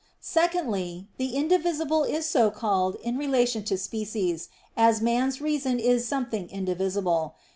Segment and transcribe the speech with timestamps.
[0.19, 6.49] Secondly, the indivisible is so called in relation to species, as man's reason is something
[6.49, 7.35] indivisible.